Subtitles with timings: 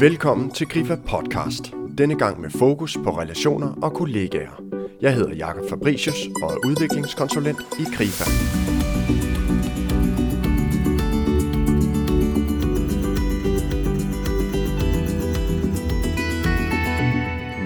[0.00, 1.72] Velkommen til Grifa Podcast.
[1.98, 4.62] Denne gang med fokus på relationer og kollegaer.
[5.00, 8.24] Jeg hedder Jakob Fabricius og er udviklingskonsulent i Grifa.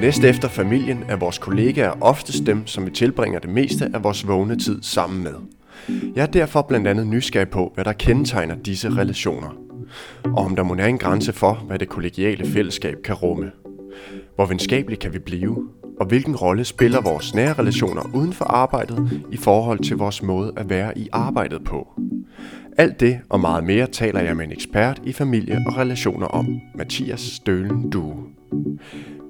[0.01, 4.29] Næst efter familien er vores kollegaer oftest dem, som vi tilbringer det meste af vores
[4.29, 5.35] vågne tid sammen med.
[6.15, 9.70] Jeg er derfor blandt andet nysgerrig på, hvad der kendetegner disse relationer.
[10.25, 13.51] Og om der må være en grænse for, hvad det kollegiale fællesskab kan rumme.
[14.35, 15.69] Hvor venskabeligt kan vi blive,
[16.01, 20.53] og hvilken rolle spiller vores nære relationer uden for arbejdet i forhold til vores måde
[20.57, 21.89] at være i arbejdet på.
[22.79, 26.61] Alt det og meget mere taler jeg med en ekspert i familie og relationer om,
[26.75, 28.17] Mathias Stølen Due.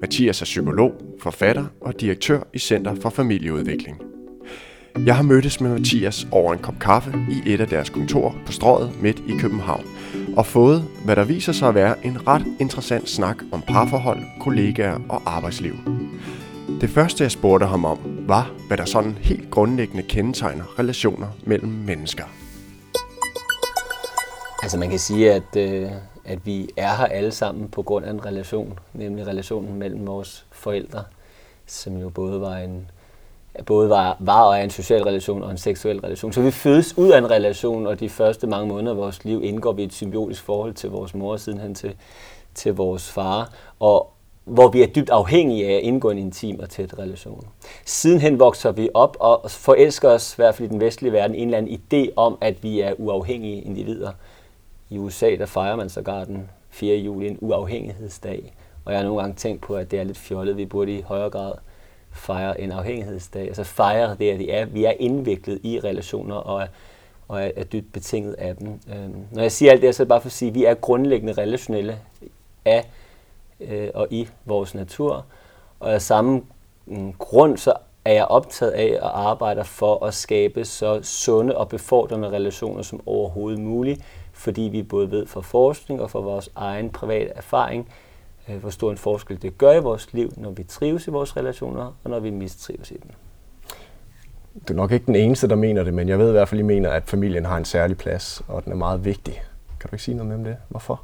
[0.01, 4.01] Mathias er psykolog, forfatter og direktør i Center for Familieudvikling.
[5.05, 8.51] Jeg har mødtes med Mathias over en kop kaffe i et af deres kontorer på
[8.51, 9.83] strøget midt i København,
[10.37, 14.99] og fået, hvad der viser sig at være en ret interessant snak om parforhold, kollegaer
[15.09, 15.73] og arbejdsliv.
[16.81, 21.69] Det første jeg spurgte ham om, var, hvad der sådan helt grundlæggende kendetegner relationer mellem
[21.69, 22.23] mennesker.
[24.63, 25.91] Altså man kan sige, at, øh,
[26.25, 30.45] at vi er her alle sammen på grund af en relation, nemlig relationen mellem vores
[30.51, 31.03] forældre,
[31.65, 32.91] som jo både var en
[33.65, 36.33] både var, var og er en social relation og en seksuel relation.
[36.33, 39.43] Så vi fødes ud af en relation, og de første mange måneder af vores liv
[39.43, 41.95] indgår vi i et symbiotisk forhold til vores mor, og sidenhen til,
[42.55, 44.13] til vores far, og
[44.45, 47.47] hvor vi er dybt afhængige af at indgå en intim og tæt relation.
[47.85, 51.47] Sidenhen vokser vi op og forelsker os, i hvert fald i den vestlige verden, en
[51.47, 54.11] eller anden idé om, at vi er uafhængige individer.
[54.89, 56.95] I USA, der fejrer man sågar den 4.
[56.97, 58.53] juli en uafhængighedsdag,
[58.85, 60.57] og jeg har nogle gange tænkt på, at det er lidt fjollet.
[60.57, 61.53] Vi burde i højere grad
[62.13, 63.47] fejre en afhængighedsdag.
[63.47, 66.67] Altså fejre det, at vi er, vi er indviklet i relationer og er,
[67.27, 68.67] og er, er dybt betinget af dem.
[68.67, 70.65] Øhm, når jeg siger alt det, så er det bare for at sige, at vi
[70.65, 71.99] er grundlæggende relationelle
[72.65, 72.89] af
[73.59, 75.25] øh, og i vores natur.
[75.79, 76.41] Og af samme
[76.85, 77.73] mm, grund, så
[78.05, 83.01] er jeg optaget af at arbejde for at skabe så sunde og befordrende relationer som
[83.05, 84.01] overhovedet muligt,
[84.33, 87.89] fordi vi både ved fra forskning og fra vores egen private erfaring,
[88.59, 91.95] hvor stor en forskel det gør i vores liv, når vi trives i vores relationer,
[92.03, 93.09] og når vi mistrives i dem.
[94.67, 96.59] Du er nok ikke den eneste, der mener det, men jeg ved i hvert fald,
[96.59, 99.43] at I mener, at familien har en særlig plads, og den er meget vigtig.
[99.79, 100.57] Kan du ikke sige noget om det?
[100.69, 101.01] Hvorfor?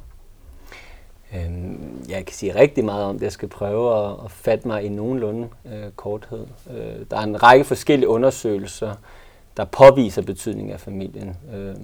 [1.34, 3.22] Øhm, jeg kan sige rigtig meget om det.
[3.22, 6.46] Jeg skal prøve at, at fatte mig i nogenlunde øh, korthed.
[6.70, 8.94] Øh, der er en række forskellige undersøgelser,
[9.56, 11.36] der påviser betydningen af familien.
[11.54, 11.74] Øh,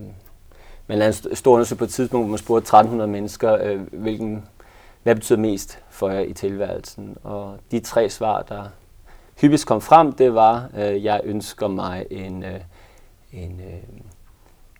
[0.86, 4.44] man lavede en stor undersøgelse på et tidspunkt, hvor man spurgte 1300 mennesker, øh, hvilken
[5.04, 7.16] hvad betyder mest for jer i tilværelsen?
[7.22, 8.64] Og de tre svar, der
[9.40, 12.60] hyppigst kom frem, det var, øh, jeg ønsker mig en, øh,
[13.32, 14.00] en, øh,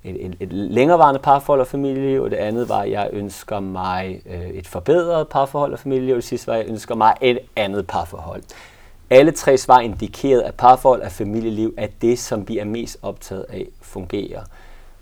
[0.05, 4.49] et, et, et længerevarende parforhold og familieliv, og det andet var, jeg ønsker mig øh,
[4.49, 8.43] et forbedret parforhold og familieliv, og det sidste var, jeg ønsker mig et andet parforhold.
[9.11, 13.47] Alle tre svar indikerede, at parforhold og familieliv er det, som vi er mest optaget
[13.49, 14.43] af fungerer.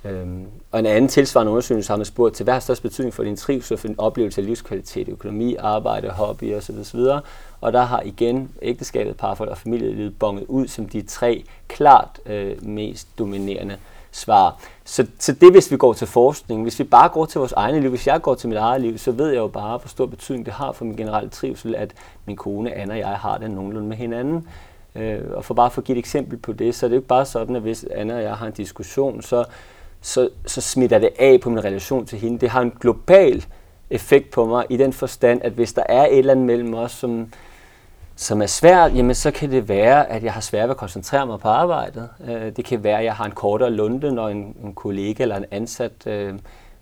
[0.05, 3.23] Øhm, og en anden tilsvarende undersøgelse har man spurgt til, hvad har størst betydning for
[3.23, 6.75] din trivsel, for din oplevelse af livskvalitet, økonomi, arbejde, hobby osv.
[6.81, 7.01] osv.
[7.61, 12.67] Og der har igen ægteskabet, parforhold og familielivet bonget ud som de tre klart øh,
[12.67, 13.77] mest dominerende
[14.13, 14.59] svar.
[14.85, 17.81] Så, så det hvis vi går til forskning, hvis vi bare går til vores egne
[17.81, 20.07] liv, hvis jeg går til mit eget liv, så ved jeg jo bare, hvor stor
[20.07, 21.95] betydning det har for min generelle trivsel, at
[22.27, 24.49] min kone Anna og jeg har det nogenlunde med hinanden.
[24.95, 26.99] Øh, og for bare for at give et eksempel på det, så er det jo
[26.99, 29.45] ikke bare sådan, at hvis Anna og jeg har en diskussion, så
[30.03, 32.39] så, så smitter det af på min relation til hende.
[32.39, 33.45] Det har en global
[33.91, 36.93] effekt på mig i den forstand, at hvis der er et eller andet mellem os,
[36.93, 37.33] som,
[38.17, 41.27] som er svært, jamen så kan det være, at jeg har svært ved at koncentrere
[41.27, 42.09] mig på arbejdet.
[42.29, 45.37] Øh, det kan være, at jeg har en kortere lunde, når en, en kollega eller
[45.37, 46.34] en ansat øh,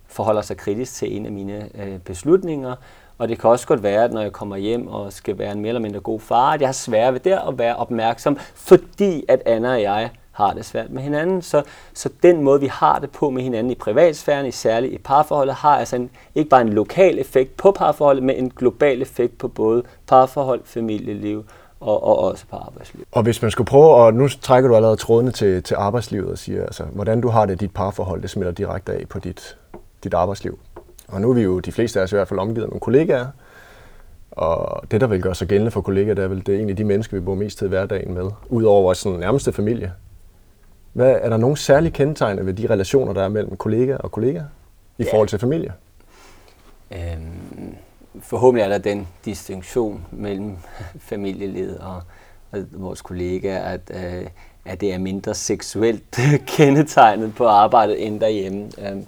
[0.07, 2.75] forholder sig kritisk til en af mine øh, beslutninger.
[3.17, 5.59] Og det kan også godt være, at når jeg kommer hjem og skal være en
[5.59, 9.23] mere eller mindre god far, at jeg har svært ved der at være opmærksom, fordi
[9.27, 11.41] at Anna og jeg har det svært med hinanden.
[11.41, 14.97] Så, så den måde, vi har det på med hinanden i privatsfæren, i særligt i
[14.97, 19.37] parforholdet, har altså en, ikke bare en lokal effekt på parforholdet, men en global effekt
[19.37, 21.45] på både parforhold, familieliv
[21.79, 23.05] og, og også på arbejdsliv.
[23.11, 26.37] Og hvis man skulle prøve, og nu trækker du allerede trådene til, til arbejdslivet og
[26.37, 29.57] siger, altså, hvordan du har det dit parforhold, det smitter direkte af på dit,
[30.03, 30.59] dit arbejdsliv.
[31.07, 33.25] Og nu er vi jo de fleste af os i hvert fald omgivet med kollegaer,
[34.31, 36.77] og det, der vil gøre sig gældende for kollegaer, det er vel det er egentlig
[36.77, 39.93] de mennesker, vi bor mest tid i hverdagen med, udover vores sådan, nærmeste familie.
[40.93, 44.41] Hvad, er der nogle særlige kendetegn ved de relationer, der er mellem kollega og kollega
[44.97, 45.11] i ja.
[45.11, 45.73] forhold til familie?
[46.91, 47.75] Øhm,
[48.21, 50.57] forhåbentlig er der den distinktion mellem
[51.09, 52.01] familielivet og,
[52.51, 54.27] og vores kollegaer, at, øh,
[54.65, 56.19] at det er mindre seksuelt
[56.57, 58.69] kendetegnet på arbejdet end derhjemme.
[58.87, 59.07] Øhm,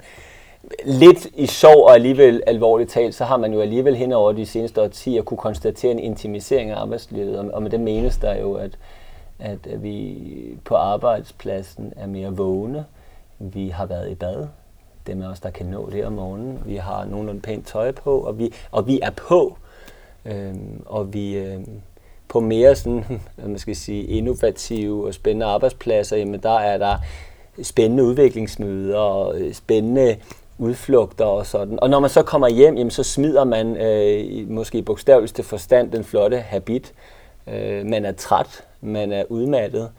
[0.85, 4.45] lidt i sjov og alligevel alvorligt talt, så har man jo alligevel hen over de
[4.45, 8.71] seneste årtier kunne konstatere en intimisering af arbejdslivet, og med det menes der jo, at,
[9.43, 10.17] at vi
[10.65, 12.85] på arbejdspladsen er mere vågne,
[13.39, 14.47] vi har været i bad,
[15.07, 18.19] dem af os, der kan nå det om morgenen, vi har nogenlunde pænt tøj på,
[18.19, 19.57] og vi, og vi er på,
[20.25, 21.81] øhm, og vi øhm,
[22.27, 26.97] på mere sådan, man skal sige, innovative og spændende arbejdspladser, jamen der er der
[27.61, 30.15] spændende udviklingsmøder og øh, spændende
[30.57, 31.79] udflugter og sådan.
[31.79, 35.91] Og når man så kommer hjem, jamen, så smider man øh, måske i bogstaveligste forstand
[35.91, 36.93] den flotte habit.
[37.47, 39.89] Øh, man er træt, man er udmattet,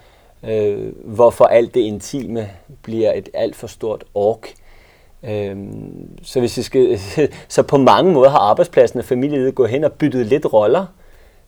[0.44, 2.50] øh, hvorfor alt det intime
[2.82, 4.54] bliver et alt for stort ork.
[5.22, 5.56] Øh,
[6.22, 6.98] så, hvis vi skal,
[7.48, 10.86] så på mange måder har arbejdspladsen og familielivet gået hen og byttet lidt roller.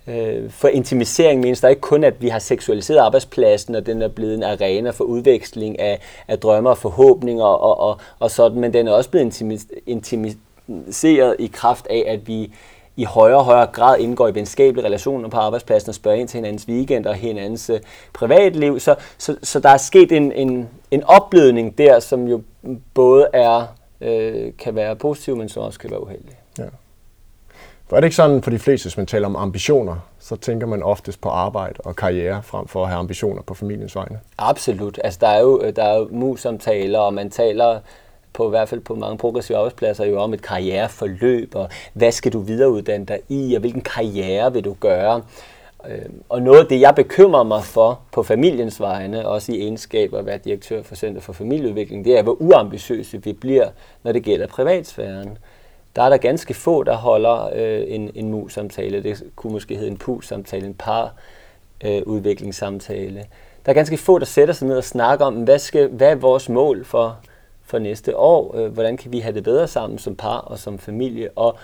[0.09, 4.09] Øh, for intimisering menes der ikke kun, at vi har seksualiseret arbejdspladsen, og den er
[4.09, 8.73] blevet en arena for udveksling af, af drømme og forhåbninger og, og, og sådan, men
[8.73, 12.53] den er også blevet intimiseret i kraft af, at vi
[12.97, 16.39] i højere og højere grad indgår i venskabelige relationer på arbejdspladsen og spørger ind til
[16.39, 17.77] hinandens weekend og hinandens uh,
[18.13, 18.81] privatliv.
[18.81, 22.43] Så, så, så der er sket en, en, en opblødning der, som jo
[22.95, 23.67] både er
[24.01, 26.39] øh, kan være positiv, men som også kan være uheldig.
[26.59, 26.65] Ja.
[27.89, 30.67] For er det ikke sådan for de fleste, hvis man taler om ambitioner, så tænker
[30.67, 34.21] man oftest på arbejde og karriere frem for at have ambitioner på familiens vegne?
[34.39, 34.99] Absolut.
[35.05, 37.81] Altså, der er jo, der er jo mus-samtaler, og man taler
[38.37, 42.33] på i hvert fald på mange progressive arbejdspladser jo om et karriereforløb, og hvad skal
[42.33, 45.23] du videreuddanne dig i, og hvilken karriere vil du gøre.
[45.88, 50.15] Øhm, og noget af det, jeg bekymrer mig for på familiens vegne, også i egenskab
[50.15, 53.69] af at være direktør for Center for Familieudvikling, det er, hvor uambitiøse vi bliver,
[54.03, 55.38] når det gælder privatsfæren
[55.97, 59.03] der er der ganske få, der holder øh, en, en mus-samtale.
[59.03, 63.21] Det kunne måske hedde en pus-samtale, en par-udviklingssamtale.
[63.21, 63.27] Øh,
[63.67, 66.15] der er ganske få, der sætter sig ned og snakker om, hvad, skal, hvad er
[66.15, 67.17] vores mål for,
[67.67, 68.57] for næste år?
[68.57, 71.29] Øh, hvordan kan vi have det bedre sammen som par og som familie?
[71.37, 71.57] Og,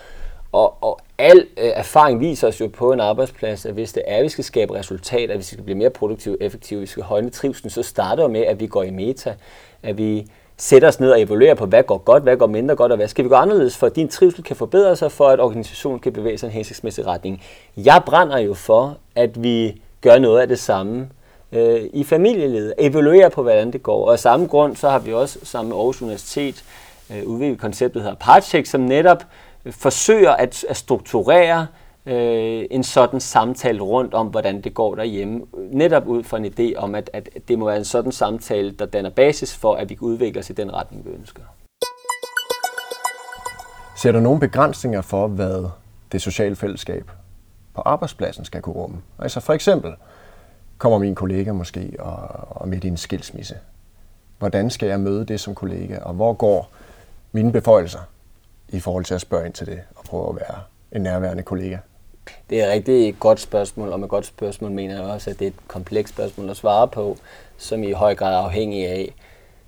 [0.51, 4.17] og, og al øh, erfaring viser os jo på en arbejdsplads, at hvis det er,
[4.17, 7.29] at vi skal skabe resultater, at vi skal blive mere produktive, effektive, vi skal højne
[7.29, 9.35] trivsel, så starter med, at vi går i meta,
[9.83, 10.27] at vi
[10.57, 13.07] sætter os ned og evaluerer på, hvad går godt, hvad går mindre godt, og hvad
[13.07, 16.13] skal vi gå anderledes, for at din trivsel kan forbedre sig, for at organisationen kan
[16.13, 17.43] bevæge sig i en hensigtsmæssig retning.
[17.77, 21.09] Jeg brænder jo for, at vi gør noget af det samme
[21.53, 24.05] øh, i familielivet, evaluere på, hvordan det går.
[24.05, 26.63] Og af samme grund, så har vi også sammen med Aarhus Universitet
[27.11, 29.23] øh, udviklet konceptet, der hedder Partcheck, som netop
[29.65, 31.67] øh, forsøger at, at strukturere
[32.05, 35.41] øh, en sådan samtale rundt om, hvordan det går derhjemme.
[35.71, 38.85] Netop ud fra en idé om, at, at det må være en sådan samtale, der
[38.85, 41.41] danner basis for, at vi kan udvikle os i den retning, vi ønsker.
[43.95, 45.65] Ser du nogle begrænsninger for, hvad
[46.11, 47.11] det sociale fællesskab
[47.73, 48.97] på arbejdspladsen skal kunne rumme?
[49.19, 49.93] Altså for eksempel,
[50.83, 52.17] kommer min kollega måske og,
[52.49, 53.55] og midt i en skilsmisse.
[54.39, 56.71] Hvordan skal jeg møde det som kollega, og hvor går
[57.31, 57.99] mine beføjelser
[58.69, 60.59] i forhold til at spørge ind til det og prøve at være
[60.91, 61.77] en nærværende kollega?
[62.49, 65.45] Det er et rigtig godt spørgsmål, og med godt spørgsmål mener jeg også, at det
[65.45, 67.17] er et komplekst spørgsmål at svare på,
[67.57, 69.13] som i høj grad er afhængig af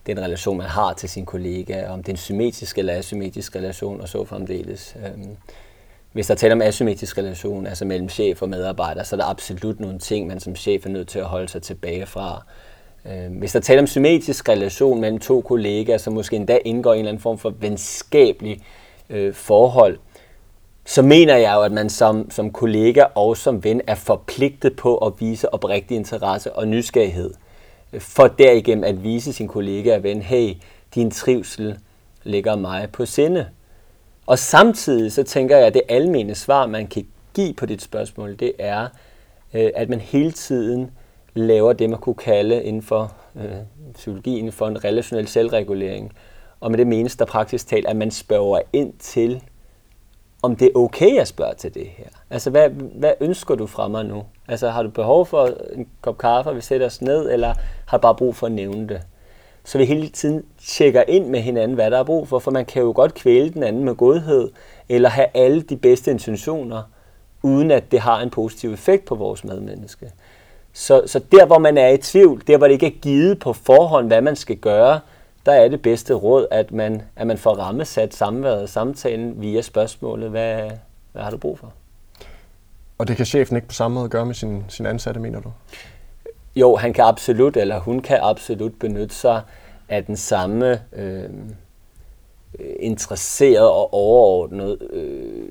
[0.05, 4.01] den relation, man har til sin kollega, om det er en symmetrisk eller asymmetrisk relation,
[4.01, 4.95] og så fremdeles.
[5.05, 5.37] Øhm,
[6.15, 9.79] hvis der taler om asymmetrisk relation, altså mellem chef og medarbejder, så er der absolut
[9.79, 12.43] nogle ting, man som chef er nødt til at holde sig tilbage fra.
[13.05, 16.95] Øh, hvis der taler om symmetrisk relation mellem to kollegaer, som måske endda indgår i
[16.95, 18.63] en eller anden form for venskabelig
[19.09, 19.97] øh, forhold,
[20.85, 24.97] så mener jeg jo, at man som, som kollega og som ven er forpligtet på
[24.97, 27.33] at vise oprigtig interesse og nysgerrighed.
[27.99, 30.53] For derigennem at vise sin kollega og ven, hey,
[30.95, 31.77] din trivsel
[32.23, 33.45] ligger mig på sinde.
[34.25, 38.39] Og samtidig så tænker jeg, at det almene svar, man kan give på dit spørgsmål,
[38.39, 38.87] det er,
[39.53, 40.91] øh, at man hele tiden
[41.33, 43.51] laver det, man kunne kalde inden for øh,
[43.93, 46.13] psykologien for en relationel selvregulering.
[46.59, 49.43] Og med det menes der praktisk talt, at man spørger ind til
[50.41, 52.07] om det er okay at spørge til det her.
[52.29, 54.23] Altså, hvad, hvad ønsker du fra mig nu?
[54.47, 57.53] Altså, har du behov for en kop kaffe, og vi sætter os ned, eller
[57.85, 59.01] har du bare brug for at nævne det?
[59.65, 62.65] Så vi hele tiden tjekker ind med hinanden, hvad der er brug for, for man
[62.65, 64.51] kan jo godt kvæle den anden med godhed,
[64.89, 66.83] eller have alle de bedste intentioner,
[67.43, 70.11] uden at det har en positiv effekt på vores medmenneske.
[70.73, 73.53] Så, så der, hvor man er i tvivl, der, hvor det ikke er givet på
[73.53, 74.99] forhånd, hvad man skal gøre,
[75.45, 79.61] der er det bedste råd, at man, at man får rammesat samværet og samtalen via
[79.61, 80.71] spørgsmålet, hvad,
[81.11, 81.73] hvad har du brug for?
[82.97, 85.51] Og det kan chefen ikke på samme måde gøre med sin, sin ansatte, mener du?
[86.55, 89.41] Jo, han kan absolut, eller hun kan absolut benytte sig
[89.89, 91.29] af den samme øh,
[92.79, 95.47] interesseret og overordnet øh,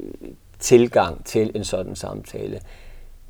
[0.59, 2.61] tilgang til en sådan samtale.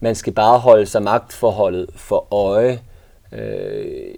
[0.01, 2.81] Man skal bare holde sig magtforholdet for øje
[3.33, 4.15] øh,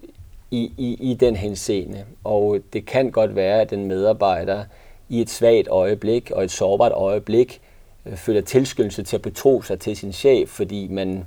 [0.51, 2.05] i, i, i den henseende.
[2.25, 4.65] Og det kan godt være, at den medarbejder
[5.09, 7.61] i et svagt øjeblik og et sårbart øjeblik
[8.07, 11.27] øh, føler tilskyndelse til at betro sig til sin chef, fordi man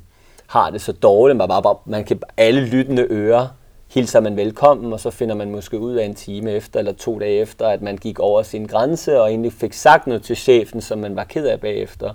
[0.49, 3.47] har det så dårligt, man, bare, man kan alle lyttende ører
[3.93, 7.19] hilser man velkommen, og så finder man måske ud af en time efter eller to
[7.19, 10.81] dage efter, at man gik over sin grænse og egentlig fik sagt noget til chefen,
[10.81, 12.13] som man var ked af bagefter.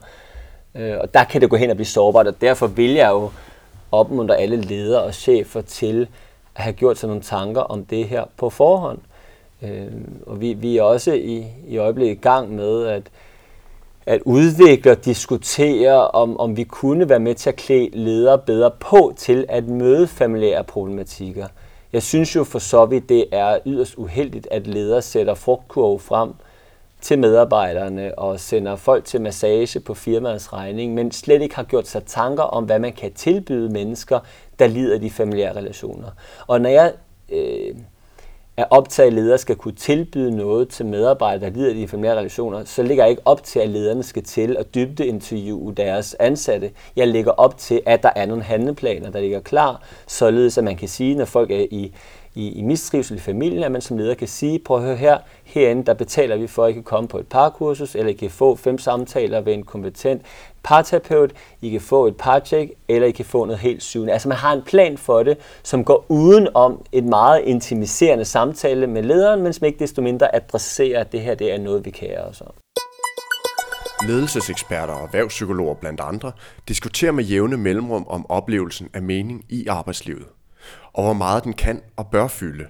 [0.75, 3.31] Øh, og der kan det gå hen og blive sårbart, og derfor vil jeg jo
[3.93, 6.09] opmuntre alle ledere og chefer til
[6.57, 8.99] at have gjort sig nogle tanker om det her på forhånd.
[9.63, 9.87] Øh,
[10.27, 13.03] og vi, vi er også i, i øjeblikket i gang med at,
[14.07, 18.71] at udvikle og diskutere, om, om vi kunne være med til at klæde ledere bedre
[18.81, 21.47] på til at møde familiære problematikker.
[21.93, 26.31] Jeg synes jo for så vidt, det er yderst uheldigt, at ledere sætter frugtkurve frem
[27.01, 31.89] til medarbejderne og sender folk til massage på firmaets regning, men slet ikke har gjort
[31.89, 34.21] sig tanker om, hvad man kan tilbyde mennesker,
[34.59, 36.09] der lider af de familiære relationer.
[36.47, 36.93] Og når jeg
[37.33, 37.75] øh,
[38.57, 42.65] at optage ledere skal kunne tilbyde noget til medarbejdere, der lider af de familiære relationer,
[42.65, 46.71] så ligger jeg ikke op til, at lederne skal til at dybdeinterviewe deres ansatte.
[46.97, 50.77] Jeg lægger op til, at der er nogle handleplaner, der ligger klar, således at man
[50.77, 51.93] kan sige, når folk er i
[52.35, 55.19] i, i mistrivsel i familien, at man som leder kan sige, prøv at høre her,
[55.45, 58.31] herinde der betaler vi for, at I kan komme på et parkursus, eller I kan
[58.31, 60.23] få fem samtaler ved en kompetent
[60.65, 64.13] parterapeut, I kan få et parcheck, eller I kan få noget helt syvende.
[64.13, 68.87] Altså man har en plan for det, som går uden om et meget intimiserende samtale
[68.87, 71.91] med lederen, men som ikke desto mindre adresserer, at det her det er noget, vi
[71.91, 72.53] kærer os om.
[74.09, 76.33] Ledelseseksperter og erhvervspsykologer blandt andre
[76.69, 80.27] diskuterer med jævne mellemrum om oplevelsen af mening i arbejdslivet
[80.95, 82.67] og hvor meget den kan og bør fylde.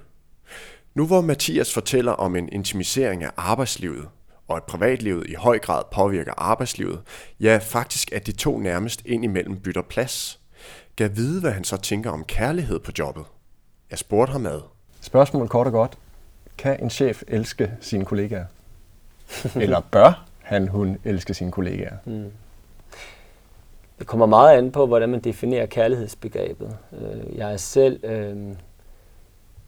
[0.94, 4.08] Nu hvor Mathias fortæller om en intimisering af arbejdslivet,
[4.48, 7.00] og at privatlivet i høj grad påvirker arbejdslivet,
[7.40, 10.40] ja faktisk at de to nærmest indimellem bytter plads.
[10.96, 13.24] Gav vide, hvad han så tænker om kærlighed på jobbet.
[13.90, 14.60] Jeg spurgte ham ad.
[15.00, 15.98] Spørgsmålet kort og godt.
[16.58, 18.44] Kan en chef elske sine kollegaer?
[19.62, 21.96] Eller bør han, hun elske sine kollegaer?
[22.04, 22.30] Mm.
[23.98, 26.76] Det kommer meget an på, hvordan man definerer kærlighedsbegrebet.
[26.92, 28.36] Øh, jeg er selv øh,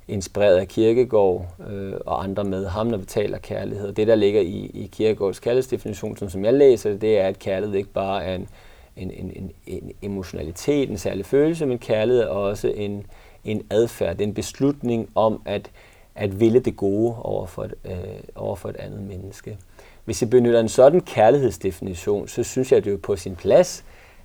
[0.08, 3.92] inspireret af Kirkegaard øh, og andre med ham, når vi taler kærlighed.
[3.92, 7.38] Det, der ligger i, i Kirkegaards kærlighedsdefinition, som, som jeg læser det, det er, at
[7.38, 8.48] kærlighed ikke bare er en,
[8.96, 13.06] en, en, en, en emotionalitet, en særlig følelse, men kærlighed er også en,
[13.44, 15.70] en adfærd, det er en beslutning om at,
[16.14, 17.92] at ville det gode over for, et, øh,
[18.34, 19.58] over for et andet menneske.
[20.04, 23.84] Hvis jeg benytter en sådan kærlighedsdefinition, så synes jeg, at det er på sin plads,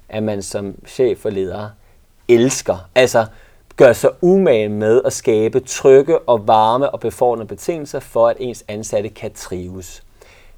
[0.09, 1.69] at man som chef og leder
[2.27, 2.89] elsker.
[2.95, 3.25] Altså
[3.81, 8.65] gør sig umage med at skabe trygge og varme og befordrende betingelser for, at ens
[8.67, 10.03] ansatte kan trives.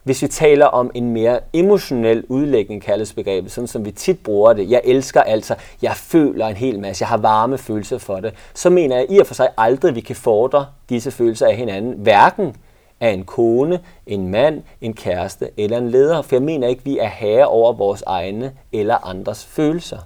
[0.03, 4.53] Hvis vi taler om en mere emotionel udlægning, kaldes begrebet, sådan som vi tit bruger
[4.53, 8.33] det, jeg elsker altså, jeg føler en hel masse, jeg har varme følelser for det,
[8.53, 11.55] så mener jeg i og for sig aldrig, at vi kan fordre disse følelser af
[11.55, 12.55] hinanden, hverken
[12.99, 16.21] af en kone, en mand, en kæreste eller en leder.
[16.21, 19.99] For jeg mener ikke, at vi er herre over vores egne eller andres følelser.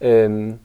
[0.00, 0.58] Øhm,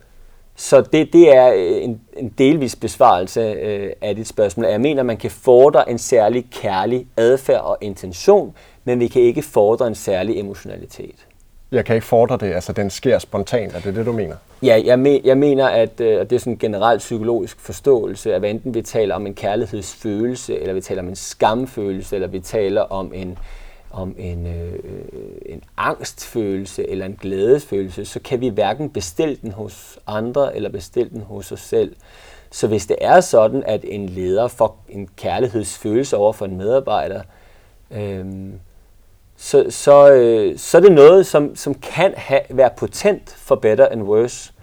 [0.56, 4.66] så det, det er en, en delvis besvarelse øh, af dit spørgsmål.
[4.66, 9.42] Jeg mener, man kan fordre en særlig kærlig adfærd og intention, men vi kan ikke
[9.42, 11.28] fordre en særlig emotionalitet
[11.74, 14.36] jeg kan ikke fordre det, altså den sker spontant, er det det, du mener?
[14.64, 18.40] Ja, jeg, me, jeg mener, at øh, det er sådan en generelt psykologisk forståelse, at
[18.40, 22.40] hvad enten vi taler om en kærlighedsfølelse, eller vi taler om en skamfølelse, eller vi
[22.40, 23.38] taler om en,
[23.94, 29.52] om en, øh, øh, en angstfølelse eller en glædesfølelse, så kan vi hverken bestille den
[29.52, 31.96] hos andre eller bestille den hos os selv.
[32.52, 37.22] Så hvis det er sådan, at en leder får en kærlighedsfølelse over for en medarbejder,
[37.92, 38.26] øh,
[39.38, 43.88] så, så, øh, så er det noget, som, som kan have, være potent for better
[43.92, 44.54] and worse.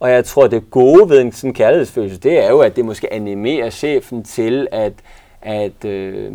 [0.00, 3.12] Og jeg tror, det gode ved en sådan kærlighedsfølelse, det er jo, at det måske
[3.12, 4.92] animerer chefen til at,
[5.42, 6.32] at, øh,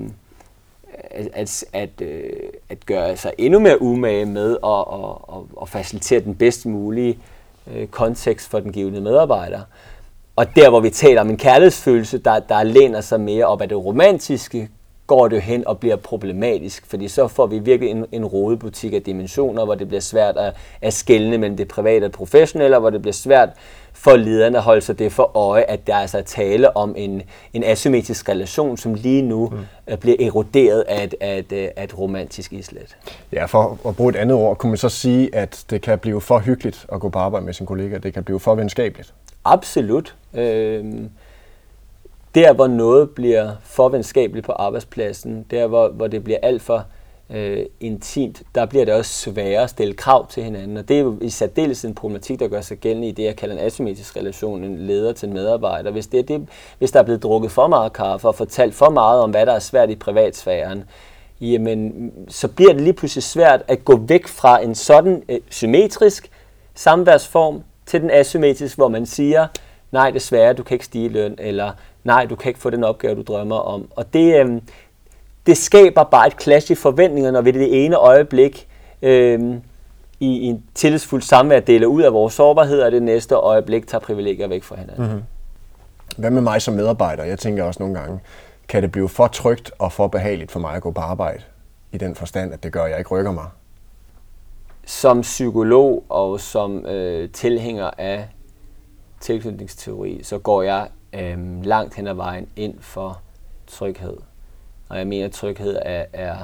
[1.14, 2.30] at, at, at, øh,
[2.70, 7.20] at gøre sig endnu mere umage med at, at, at, at facilitere den bedst mulige
[7.74, 9.62] øh, kontekst for den givende medarbejder.
[10.36, 13.70] Og der, hvor vi taler om en kærlighedsfølelse, der, der læner sig mere op af
[13.70, 14.70] det romantiske,
[15.08, 19.02] går det hen og bliver problematisk, fordi så får vi virkelig en, en rodebutik af
[19.02, 22.90] dimensioner, hvor det bliver svært at, at skelne mellem det private og det professionelle, hvor
[22.90, 23.50] det bliver svært
[24.04, 27.22] for lederne at holde sig det for øje, at der altså er tale om en,
[27.54, 29.50] en asymmetrisk relation, som lige nu
[29.88, 29.98] mm.
[29.98, 32.98] bliver eroderet af et, af, et, af et romantisk islet.
[33.32, 36.22] Ja, for at bruge et andet ord, kunne man så sige, at det kan blive
[36.22, 39.14] for hyggeligt at gå på arbejde med sin kollega, det kan blive for venskabeligt?
[39.46, 40.16] Absolut.
[40.34, 40.86] Øh,
[42.36, 46.86] der, hvor noget bliver for venskabeligt på arbejdspladsen, der, hvor, hvor det bliver alt for
[47.30, 50.78] øh, intimt, der bliver det også sværere at stille krav til hinanden.
[50.78, 53.36] Og det er jo i særdeles en problematik, der gør sig gældende i det, jeg
[53.36, 55.92] kalder en asymmetrisk relation, en leder til en medarbejder.
[55.92, 59.22] Hvis, det, det, hvis der er blevet drukket for meget kaffe og fortalt for meget
[59.22, 60.84] om, hvad der er svært i privatsfæren,
[61.42, 66.30] jamen, så bliver det lige pludselig svært at gå væk fra en sådan øh, symmetrisk
[66.76, 69.48] samværsform til den asymmetrisk, hvor man siger,
[69.92, 71.72] nej, desværre, du kan ikke stige løn, eller
[72.04, 73.88] nej, du kan ikke få den opgave, du drømmer om.
[73.96, 74.62] Og det, øh,
[75.46, 78.68] det skaber bare et clash i forventninger, når vi det ene øjeblik
[79.02, 79.56] øh,
[80.20, 84.48] i en tillidsfuld samvær deler ud af vores sårbarhed, og det næste øjeblik tager privilegier
[84.48, 85.06] væk fra hinanden.
[85.06, 85.24] Mm-hmm.
[86.18, 87.24] Hvad med mig som medarbejder?
[87.24, 88.20] Jeg tænker også nogle gange,
[88.68, 91.44] kan det blive for trygt og for behageligt for mig at gå på arbejde?
[91.92, 93.46] I den forstand, at det gør, at jeg ikke rykker mig.
[94.86, 98.28] Som psykolog og som øh, tilhænger af
[99.20, 103.22] tilknytningsteori, så går jeg øh, langt hen ad vejen ind for
[103.68, 104.18] tryghed.
[104.90, 106.38] Og jeg mener, at tryghed er, er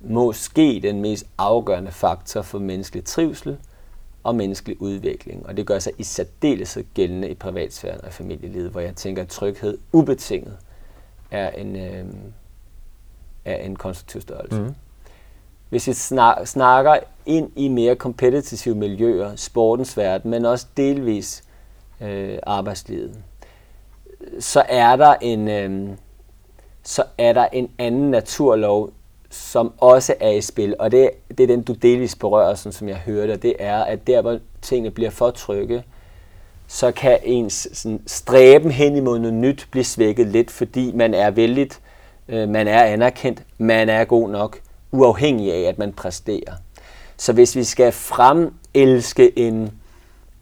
[0.00, 3.56] måske den mest afgørende faktor for menneskelig trivsel
[4.22, 5.46] og menneskelig udvikling.
[5.46, 9.28] Og det gør sig i særdeleshed gældende i privatsfæren og familielivet, hvor jeg tænker, at
[9.28, 10.56] tryghed ubetinget
[11.30, 12.04] er en, øh,
[13.44, 14.60] er en konstruktiv størrelse.
[14.60, 14.74] Mm.
[15.68, 15.92] Hvis vi
[16.44, 16.96] snakker
[17.26, 21.44] ind i mere kompetitive miljøer, sportens verden, men også delvis
[22.00, 23.16] øh, arbejdslivet,
[24.38, 25.96] så er der en øh,
[26.88, 28.90] så er der en anden naturlov,
[29.30, 32.88] som også er i spil, og det, det er den, du delvis berører, sådan som
[32.88, 35.82] jeg hørte, det er, at der, hvor tingene bliver for trygge,
[36.66, 41.30] så kan ens sådan, stræben hen imod noget nyt blive svækket lidt, fordi man er
[41.30, 41.70] vældig,
[42.28, 44.60] øh, man er anerkendt, man er god nok,
[44.92, 46.52] uafhængig af, at man præsterer.
[47.16, 49.72] Så hvis vi skal fremelske en,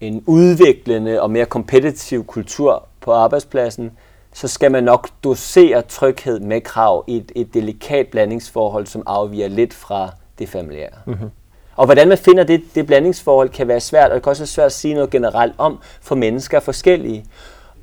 [0.01, 3.91] en udviklende og mere kompetitiv kultur på arbejdspladsen,
[4.37, 9.47] så skal man nok dosere tryghed med krav i et, et delikat blandingsforhold, som afviger
[9.47, 10.89] lidt fra det familiære.
[11.05, 11.29] Mm-hmm.
[11.75, 14.47] Og hvordan man finder det, det blandingsforhold kan være svært, og det kan også være
[14.47, 17.25] svært at sige noget generelt om, for mennesker er forskellige.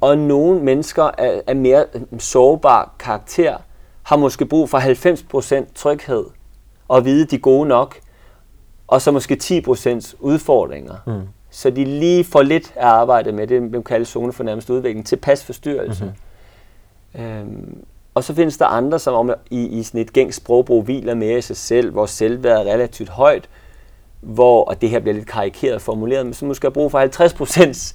[0.01, 1.85] Og nogle mennesker er, er mere
[2.19, 3.57] sårbar karakter,
[4.03, 4.79] har måske brug for
[5.63, 6.25] 90% tryghed,
[6.89, 7.97] og vide, de er gode nok,
[8.87, 10.95] og så måske 10% udfordringer.
[11.07, 11.29] Mm.
[11.51, 15.07] Så de lige får lidt af arbejde med det, man kalder zone for nærmest udvikling,
[15.07, 16.05] til pasforstyrrelse.
[16.05, 16.19] Mm-hmm.
[17.19, 21.15] Øhm, og så findes der andre, som om i, i sådan et gængs sprogbrug hviler
[21.15, 23.49] mere i sig selv, hvor selvværd er relativt højt,
[24.21, 27.95] hvor, og det her bliver lidt karikeret formuleret, men som måske har brug for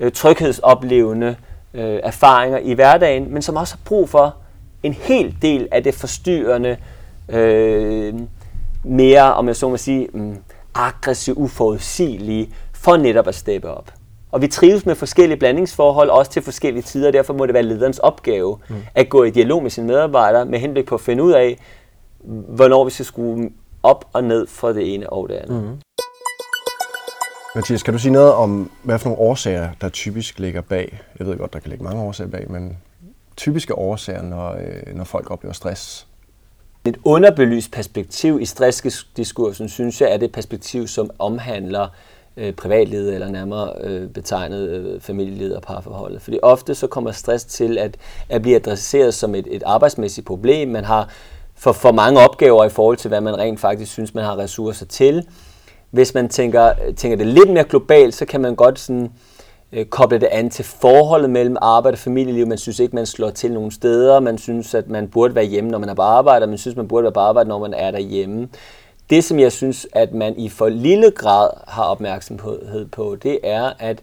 [0.00, 1.36] øh, tryghedsoplevende
[1.74, 4.36] øh, erfaringer i hverdagen, men som også har brug for
[4.82, 6.76] en hel del af det forstyrrende,
[7.28, 8.14] øh,
[8.84, 10.38] mere, om jeg så må sige, mm, um,
[10.74, 13.92] aggressiv, uforudsigelige, for netop at steppe op.
[14.30, 17.62] Og vi trives med forskellige blandingsforhold, også til forskellige tider, og derfor må det være
[17.62, 18.76] lederens opgave mm.
[18.94, 21.58] at gå i dialog med sine medarbejdere med henblik på at finde ud af,
[22.48, 23.50] hvornår vi skal skrue
[23.82, 25.62] op og ned for det ene og det andet.
[25.62, 25.80] Mm.
[27.54, 31.00] Mathias, kan du sige noget om, hvad for nogle årsager, der typisk ligger bag?
[31.18, 32.78] Jeg ved godt, der kan ligge mange årsager bag, men
[33.36, 36.06] typiske årsager, når, øh, når folk oplever stress?
[36.84, 41.88] Et underbelyst perspektiv i stressdiskursen, synes jeg, er det perspektiv, som omhandler øh,
[42.40, 46.22] Øh, privatlivet, eller nærmere øh, betegnet øh, familielivet og parforholdet.
[46.22, 47.96] Fordi ofte så kommer stress til at,
[48.28, 50.68] at blive adresseret som et, et arbejdsmæssigt problem.
[50.68, 51.08] Man har
[51.54, 54.86] for, for mange opgaver i forhold til, hvad man rent faktisk synes, man har ressourcer
[54.86, 55.26] til.
[55.90, 59.12] Hvis man tænker, tænker det lidt mere globalt, så kan man godt sådan,
[59.72, 62.46] øh, koble det an til forholdet mellem arbejde og familieliv.
[62.46, 64.20] Man synes ikke, man slår til nogen steder.
[64.20, 66.76] Man synes, at man burde være hjemme, når man er på arbejde, og man synes,
[66.76, 68.48] man burde være på arbejde, når man er derhjemme.
[69.10, 73.72] Det, som jeg synes, at man i for lille grad har opmærksomhed på, det er,
[73.78, 73.98] at,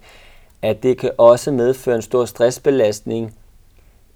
[0.62, 3.34] at det kan også medføre en stor stressbelastning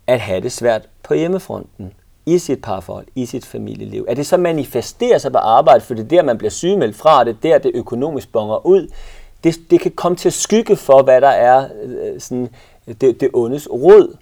[0.07, 1.93] at have det svært på hjemmefronten
[2.25, 4.05] i sit parforhold, i sit familieliv.
[4.07, 7.23] At det så manifesterer sig på arbejde, for det er der, man bliver sygemeldt fra,
[7.23, 8.87] det er der, det økonomisk bonger ud.
[9.43, 12.49] Det, det kan komme til at skygge for, hvad der er øh, sådan,
[12.87, 14.17] det, det ondes rod.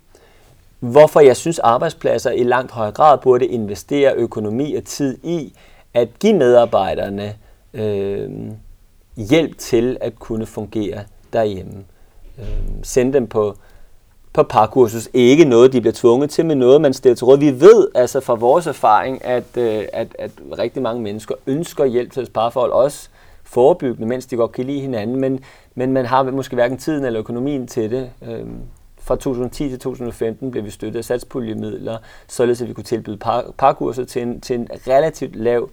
[0.80, 5.54] Hvorfor jeg synes, arbejdspladser i langt højere grad burde investere økonomi og tid i
[5.94, 7.36] at give medarbejderne
[7.74, 8.30] øh,
[9.18, 11.00] hjælp til at kunne fungere
[11.34, 11.84] derhjemme.
[12.40, 12.46] Øh,
[12.84, 13.56] sende dem på,
[14.34, 15.10] på parkursus.
[15.14, 17.40] Ikke noget, de bliver tvunget til, men noget, man stiller til råd.
[17.40, 22.12] Vi ved altså fra vores erfaring, at, øh, at, at rigtig mange mennesker ønsker hjælp
[22.12, 23.10] til deres parforhold, også
[23.44, 25.40] forebyggende, mens de godt kan lide hinanden, men,
[25.76, 28.10] men man har måske hverken tiden eller økonomien til det.
[28.28, 28.46] Øh,
[29.10, 33.46] fra 2010 til 2015 blev vi støttet af satspuljemidler, således at vi kunne tilbyde par,
[33.58, 35.70] parkurser til en, til en relativt lav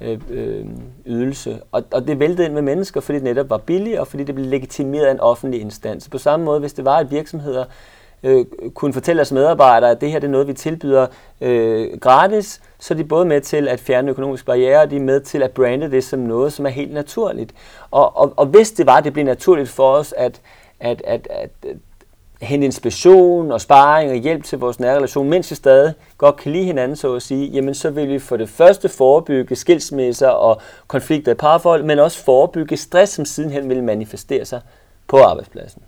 [0.00, 0.66] øh, øh,
[1.06, 1.60] ydelse.
[1.72, 4.34] Og, og det væltede ind med mennesker, fordi det netop var billigt, og fordi det
[4.34, 6.08] blev legitimeret af en offentlig instans.
[6.08, 7.64] På samme måde, hvis det var, at virksomheder
[8.22, 11.06] øh, kunne fortælle deres medarbejdere, at det her det er noget, vi tilbyder
[11.40, 15.00] øh, gratis, så er de både med til at fjerne økonomiske barriere, og de er
[15.00, 17.54] med til at brande det som noget, som er helt naturligt.
[17.90, 20.40] Og, og, og hvis det var, at det blev naturligt for os at,
[20.80, 21.50] at, at, at
[22.40, 26.52] hente inspiration og sparring og hjælp til vores nære relation, mens vi stadig godt kan
[26.52, 30.60] lide hinanden, så at sige, jamen så vil vi for det første forebygge skilsmisser og
[30.86, 34.60] konflikter i parforhold, men også forebygge stress, som sidenhen vil manifestere sig
[35.06, 35.82] på arbejdspladsen.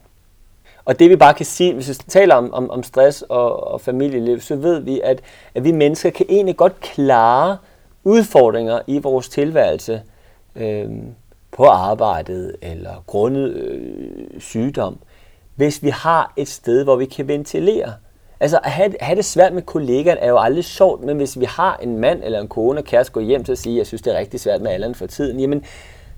[0.84, 3.80] Og det vi bare kan sige, hvis vi taler om, om, om stress og, og
[3.80, 5.20] familieliv, så ved vi, at,
[5.54, 7.56] at vi mennesker kan egentlig godt klare
[8.04, 10.02] udfordringer i vores tilværelse
[10.56, 10.90] øh,
[11.52, 14.98] på arbejdet eller grundet øh, sygdom,
[15.54, 17.92] hvis vi har et sted, hvor vi kan ventilere.
[18.40, 21.44] Altså at have, have det svært med kollegaen er jo aldrig sjovt, men hvis vi
[21.44, 23.86] har en mand eller en kone og kæreste går hjem til at sige, at jeg
[23.86, 25.64] synes, det er rigtig svært med alderen for tiden, jamen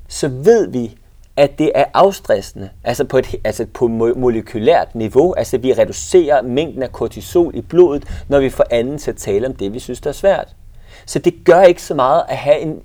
[0.08, 0.96] så ved vi,
[1.36, 6.82] at det er afstressende, altså på et altså på molekylært niveau, altså vi reducerer mængden
[6.82, 10.00] af kortisol i blodet, når vi får anden til at tale om det, vi synes,
[10.00, 10.56] der er svært.
[11.06, 12.82] Så det gør ikke så meget at have en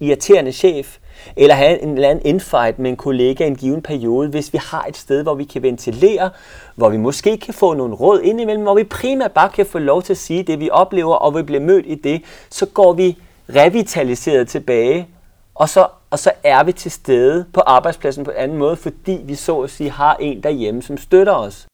[0.00, 0.98] irriterende chef,
[1.36, 4.58] eller have en eller anden infight med en kollega i en given periode, hvis vi
[4.70, 6.30] har et sted, hvor vi kan ventilere,
[6.74, 10.02] hvor vi måske kan få nogle råd indimellem, hvor vi primært bare kan få lov
[10.02, 13.18] til at sige det, vi oplever, og vi bliver mødt i det, så går vi
[13.56, 15.08] revitaliseret tilbage,
[15.54, 19.20] og så, og så er vi til stede på arbejdspladsen på en anden måde, fordi
[19.24, 21.66] vi så at sige har en derhjemme, som støtter os.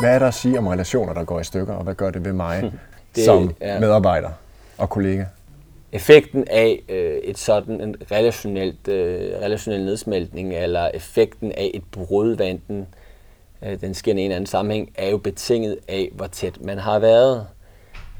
[0.00, 2.24] Hvad er der at sige om relationer, der går i stykker, og hvad gør det
[2.24, 2.72] ved mig
[3.16, 3.80] det, som er...
[3.80, 4.30] medarbejder
[4.78, 5.24] og kollega?
[5.92, 12.36] Effekten af øh, et sådan en relationelt, øh, relationel nedsmeltning, eller effekten af et brud,
[12.36, 12.86] hvad enten
[13.62, 16.78] øh, den sker i en eller anden sammenhæng, er jo betinget af, hvor tæt man
[16.78, 17.46] har været.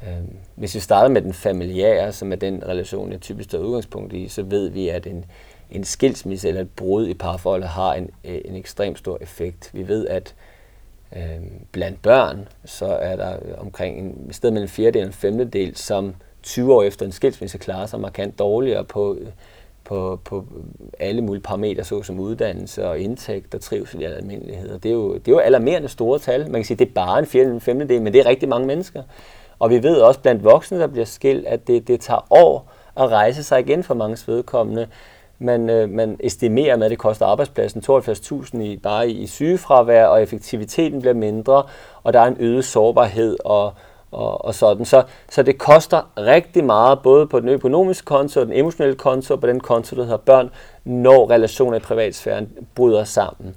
[0.02, 4.12] Øh, hvis vi starter med den familiære, som er den relation, jeg typisk tager udgangspunkt
[4.12, 5.24] i, så ved vi, at en,
[5.70, 9.70] en skilsmisse eller et brud i parforholdet har en, øh, en ekstrem stor effekt.
[9.72, 10.34] Vi ved, at
[11.16, 11.40] øh,
[11.72, 16.14] blandt børn, så er der omkring en sted mellem en fjerdedel og en femtedel, som
[16.42, 19.16] 20 år efter en skilsmisse klarer sig markant dårligere på,
[19.84, 20.44] på, på
[20.98, 24.70] alle mulige parametre, såsom uddannelse og indtægt og trivsel i almindelighed.
[24.70, 26.40] Og det er jo, det er jo alarmerende store tal.
[26.40, 29.02] Man kan sige, det er bare en fjerde, femtedel, men det er rigtig mange mennesker.
[29.58, 33.10] Og vi ved også blandt voksne, der bliver skilt, at det, det tager år at
[33.10, 34.86] rejse sig igen for mange vedkommende.
[35.38, 40.22] Man, øh, man estimerer med, at det koster arbejdspladsen 72.000 i, bare i sygefravær, og
[40.22, 41.62] effektiviteten bliver mindre,
[42.02, 43.72] og der er en øget sårbarhed og,
[44.12, 44.84] og, og sådan.
[44.84, 49.34] Så, så det koster rigtig meget, både på den økonomiske konto og den emotionelle konto,
[49.34, 50.50] og på den konto, der hedder børn,
[50.84, 53.56] når relationer i privatsfæren bryder sammen.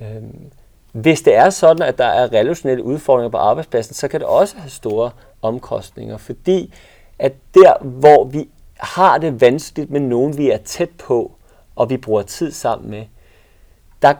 [0.00, 0.50] Øhm,
[0.92, 4.56] hvis det er sådan, at der er relationelle udfordringer på arbejdspladsen, så kan det også
[4.56, 5.10] have store
[5.42, 6.74] omkostninger, fordi
[7.18, 11.32] at der, hvor vi har det vanskeligt med nogen, vi er tæt på,
[11.76, 13.04] og vi bruger tid sammen med,
[14.02, 14.14] der,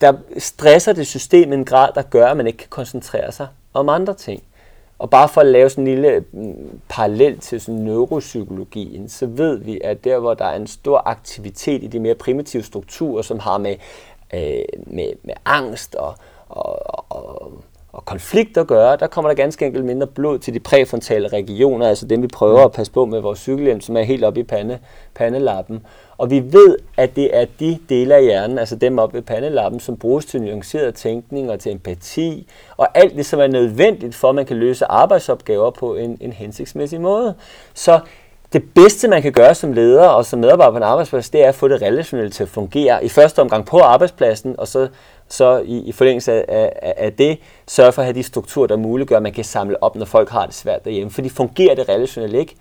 [0.00, 3.48] der stresser det system i en grad, der gør, at man ikke kan koncentrere sig
[3.74, 4.42] om andre ting.
[4.98, 9.58] Og bare for at lave sådan en lille mm, parallel til sådan neuropsykologien, så ved
[9.58, 13.38] vi, at der, hvor der er en stor aktivitet i de mere primitive strukturer, som
[13.38, 13.76] har med,
[14.34, 16.14] øh, med, med angst og,
[16.48, 17.52] og, og,
[17.92, 21.88] og konflikt at gøre, der kommer der ganske enkelt mindre blod til de præfrontale regioner,
[21.88, 24.42] altså dem vi prøver at passe på med vores cykelhjelm, som er helt oppe i
[24.42, 24.78] pande,
[25.14, 25.86] pandelappen.
[26.18, 29.80] Og vi ved, at det er de dele af hjernen, altså dem oppe ved pandelappen,
[29.80, 34.28] som bruges til nuanceret tænkning og til empati, og alt det, som er nødvendigt for,
[34.28, 37.34] at man kan løse arbejdsopgaver på en, en hensigtsmæssig måde.
[37.74, 38.00] Så
[38.52, 41.48] det bedste, man kan gøre som leder og som medarbejder på en arbejdsplads, det er
[41.48, 43.04] at få det relationelle til at fungere.
[43.04, 44.88] I første omgang på arbejdspladsen, og så,
[45.28, 48.76] så i, i forlængelse af, af, af det, sørge for at have de strukturer, der
[48.76, 51.10] muliggør, at man kan samle op, når folk har det svært derhjemme.
[51.10, 52.56] Fordi fungerer det relationelle ikke,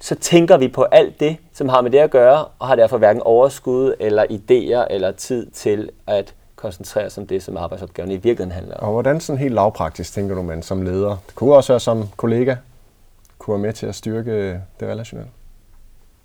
[0.00, 2.98] så tænker vi på alt det, som har med det at gøre, og har derfor
[2.98, 8.14] hverken overskud eller idéer eller tid til at koncentrere sig om det, som arbejdsopgaven i
[8.14, 8.86] virkeligheden handler om.
[8.86, 11.16] Og hvordan sådan helt lavpraktisk tænker du, man som leder?
[11.26, 12.56] Det kunne også være som kollega,
[13.38, 15.30] kunne være med til at styrke det relationelle?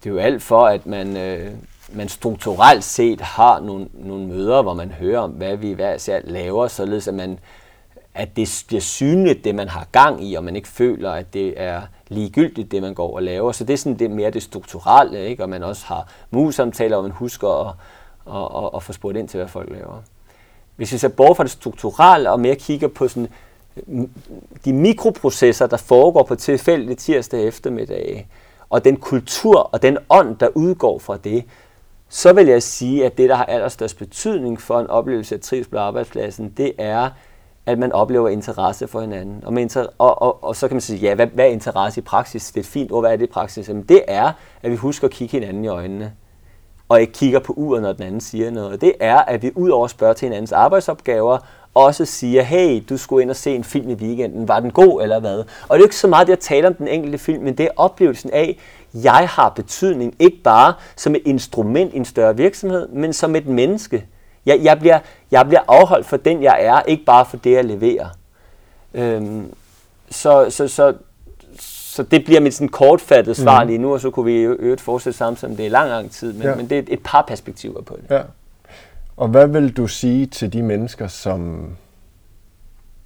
[0.04, 1.52] Det er jo alt for, at man, øh,
[1.94, 6.20] man strukturelt set har nogle, nogle møder, hvor man hører om, hvad vi hver især
[6.24, 7.40] laver, således at man
[8.18, 11.54] at det bliver synligt, det man har gang i, og man ikke føler, at det
[11.62, 13.52] er ligegyldigt, det man går og laver.
[13.52, 15.44] Så det er sådan det mere det strukturelle, ikke?
[15.44, 17.74] og man også har mus-samtaler, og man husker at,
[18.28, 20.02] at, at, at få spurgt ind til, hvad folk laver.
[20.76, 23.30] Hvis vi ser bort fra det strukturelle og mere kigger på sådan
[24.66, 28.28] de mikroprocesser, der foregår på tilfældige tirsdag eftermiddag,
[28.70, 31.44] og den kultur og den ånd, der udgår fra det,
[32.10, 35.72] så vil jeg sige, at det, der har allerstørst betydning for en oplevelse af trivsel
[35.72, 37.10] på arbejdspladsen, det er,
[37.66, 39.44] at man oplever interesse for hinanden.
[39.46, 42.00] Og, med inter- og, og, og så kan man sige, ja, hvad, hvad er interesse
[42.00, 42.48] i praksis?
[42.48, 43.70] Det er et fint ord, hvad er det i praksis?
[43.70, 44.32] Jamen, det er,
[44.64, 46.14] at vi husker at kigge hinanden i øjnene,
[46.90, 48.82] og ikke kigger på uret, når den anden siger noget.
[48.82, 51.38] Det er, at vi ud over at spørge til hinandens arbejdsopgaver,
[51.74, 55.02] også siger, hey, du skulle ind og se en film i weekenden, var den god
[55.02, 55.38] eller hvad?
[55.40, 57.58] Og det er jo ikke så meget det at tale om den enkelte film, men
[57.58, 58.60] det er oplevelsen af,
[59.04, 63.48] jeg har betydning ikke bare som et instrument i en større virksomhed, men som et
[63.48, 64.06] menneske.
[64.46, 65.00] Jeg, jeg, bliver,
[65.32, 68.08] jeg bliver afholdt for den, jeg er, ikke bare for det, jeg leverer.
[68.94, 69.54] Øhm,
[70.10, 70.94] så, så, så,
[71.60, 73.68] så det bliver mit sådan kortfattet svar mm.
[73.68, 76.42] lige nu, og så kunne vi øvrigt fortsætte sammen, det er lang, lang tid, men,
[76.42, 76.56] ja.
[76.56, 78.16] men det er et par perspektiver på det.
[78.16, 78.22] Ja.
[79.18, 81.70] Og hvad vil du sige til de mennesker, som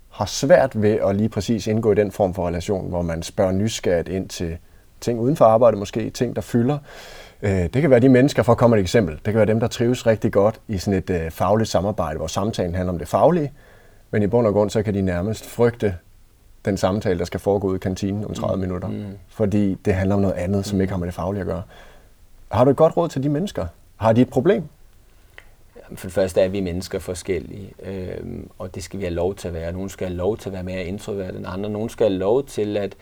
[0.09, 3.51] har svært ved at lige præcis indgå i den form for relation, hvor man spørger
[3.51, 4.57] nysgerrigt ind til
[5.01, 6.77] ting uden for arbejde måske, ting der fylder.
[7.41, 9.59] Øh, det kan være de mennesker, for at komme et eksempel, det kan være dem,
[9.59, 13.07] der trives rigtig godt i sådan et øh, fagligt samarbejde, hvor samtalen handler om det
[13.07, 13.51] faglige,
[14.11, 15.95] men i bund og grund, så kan de nærmest frygte
[16.65, 18.61] den samtale, der skal foregå i kantinen om 30 mm.
[18.61, 19.05] minutter, mm.
[19.27, 21.63] fordi det handler om noget andet, som ikke har med det faglige at gøre.
[22.51, 23.65] Har du et godt råd til de mennesker?
[23.97, 24.63] Har de et problem?
[25.95, 28.17] For det første er vi mennesker forskellige, øh,
[28.59, 29.71] og det skal vi have lov til at være.
[29.71, 31.69] Nogle skal have lov til at være mere introvert end andre.
[31.69, 32.95] Nogle skal have lov til at,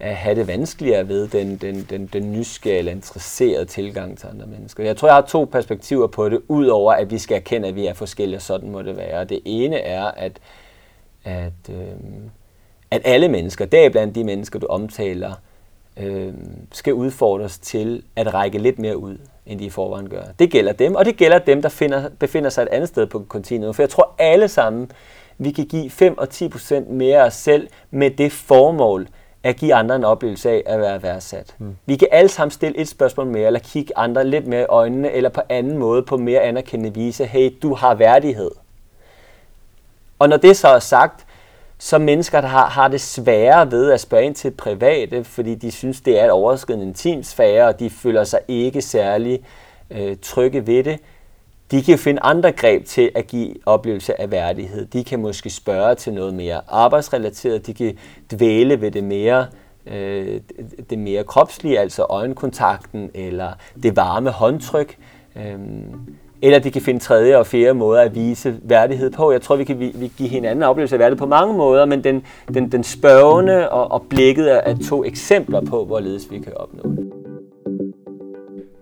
[0.00, 4.46] at have det vanskeligere ved den, den, den, den nysgerrige eller interesserede tilgang til andre
[4.46, 4.84] mennesker.
[4.84, 7.86] Jeg tror, jeg har to perspektiver på det, udover at vi skal erkende, at vi
[7.86, 9.24] er forskellige, og sådan må det være.
[9.24, 10.32] Det ene er, at,
[11.24, 11.76] at, øh,
[12.90, 15.32] at alle mennesker, deriblandt de mennesker, du omtaler,
[15.96, 16.34] øh,
[16.72, 20.22] skal udfordres til at række lidt mere ud end de i forvejen gør.
[20.38, 23.18] Det gælder dem, og det gælder dem, der finder, befinder sig et andet sted på
[23.28, 23.76] kontinuet.
[23.76, 24.90] For jeg tror alle sammen,
[25.38, 29.08] vi kan give 5 og 10 procent mere af os selv med det formål,
[29.46, 31.54] at give andre en oplevelse af at være værdsat.
[31.58, 31.76] Mm.
[31.86, 35.12] Vi kan alle sammen stille et spørgsmål mere, eller kigge andre lidt mere i øjnene,
[35.12, 38.50] eller på anden måde på mere anerkendende vise, hey, du har værdighed.
[40.18, 41.26] Og når det så er sagt,
[41.78, 45.70] så mennesker, der har, har det sværere ved at spørge ind til private, fordi de
[45.70, 49.40] synes, det er et overskridende intimsfære, og de føler sig ikke særlig
[49.90, 50.98] øh, trygge ved det,
[51.70, 54.86] de kan finde andre greb til at give oplevelse af værdighed.
[54.86, 57.98] De kan måske spørge til noget mere arbejdsrelateret, de kan
[58.32, 59.46] dvæle ved det mere,
[59.86, 60.40] øh,
[60.90, 63.52] det mere kropslige, altså øjenkontakten eller
[63.82, 64.96] det varme håndtryk.
[65.36, 65.58] Øh,
[66.42, 69.32] eller de kan finde tredje og fjerde måder at vise værdighed på.
[69.32, 72.04] Jeg tror, vi kan vi, vi give hinanden oplevelse af værdighed på mange måder, men
[72.04, 72.22] den,
[72.54, 76.90] den, den spørgende og, og blikket er, er to eksempler på, hvorledes vi kan opnå
[76.90, 77.25] det.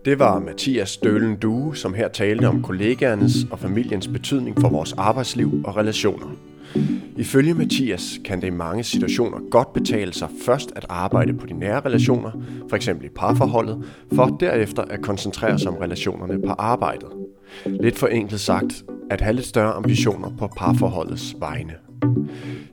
[0.04, 4.92] Det var Mathias Stølen Due, som her talte om kollegaernes og familiens betydning for vores
[4.92, 6.26] arbejdsliv og relationer.
[7.16, 11.54] Ifølge Mathias kan det i mange situationer godt betale sig først at arbejde på de
[11.58, 12.30] nære relationer,
[12.70, 12.88] f.eks.
[12.88, 17.08] i parforholdet, for derefter at koncentrere sig om relationerne på arbejdet.
[17.66, 21.72] Lidt for enkelt sagt, at have lidt større ambitioner på parforholdets vegne.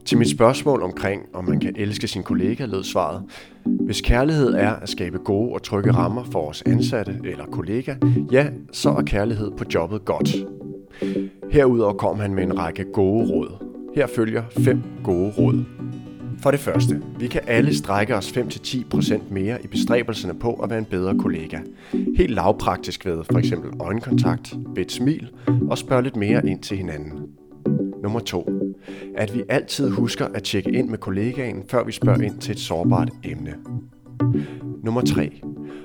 [0.06, 3.24] Til mit spørgsmål omkring, om man kan elske sin kollega, lød svaret,
[3.66, 7.96] hvis kærlighed er at skabe gode og trygge rammer for vores ansatte eller kollega,
[8.32, 10.36] ja, så er kærlighed på jobbet godt.
[11.52, 13.66] Herudover kom han med en række gode råd.
[13.96, 15.64] Her følger fem gode råd.
[16.42, 20.80] For det første, vi kan alle strække os 5-10% mere i bestræbelserne på at være
[20.80, 21.60] en bedre kollega.
[22.16, 25.30] Helt lavpraktisk ved for eksempel øjenkontakt, ved et smil
[25.70, 27.12] og spørge lidt mere ind til hinanden.
[28.04, 28.61] Nummer 2.
[29.16, 32.60] At vi altid husker at tjekke ind med kollegaen, før vi spørger ind til et
[32.60, 33.56] sårbart emne.
[34.84, 35.42] Nummer 3.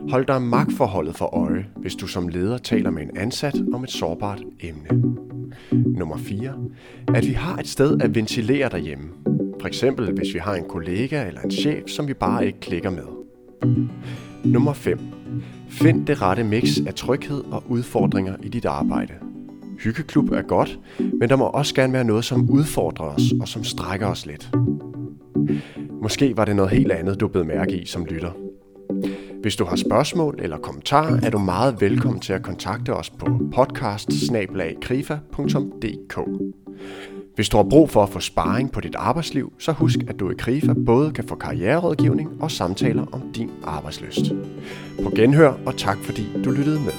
[0.09, 3.91] Hold dig magtforholdet for øje, hvis du som leder taler med en ansat om et
[3.91, 5.17] sårbart emne.
[5.73, 6.55] Nummer 4.
[7.15, 9.09] At vi har et sted at ventilere derhjemme.
[9.61, 12.91] For eksempel hvis vi har en kollega eller en chef, som vi bare ikke klikker
[12.91, 13.07] med.
[14.45, 14.99] Nummer 5.
[15.69, 19.13] Find det rette mix af tryghed og udfordringer i dit arbejde.
[19.79, 20.79] Hyggeklub er godt,
[21.21, 24.51] men der må også gerne være noget, som udfordrer os og som strækker os lidt.
[26.03, 28.31] Måske var det noget helt andet, du blev mærke i som lytter.
[29.43, 33.41] Hvis du har spørgsmål eller kommentarer, er du meget velkommen til at kontakte os på
[33.55, 34.13] podcast
[37.35, 40.31] Hvis du har brug for at få sparring på dit arbejdsliv, så husk, at du
[40.31, 44.33] i Krifa både kan få karriererådgivning og samtaler om din arbejdsløst.
[45.03, 46.93] På genhør, og tak fordi du lyttede med.